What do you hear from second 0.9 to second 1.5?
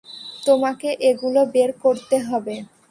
এগুলো